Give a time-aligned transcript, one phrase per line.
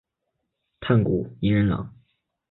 [0.79, 1.93] 炭谷银仁朗。